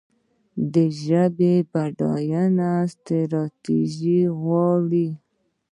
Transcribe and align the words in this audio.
د 0.73 0.75
ژبې 1.03 1.55
بډاینه 1.71 2.69
ستراتیژي 2.93 4.21
غواړي. 4.41 5.07